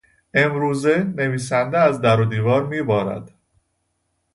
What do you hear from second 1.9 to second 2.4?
در و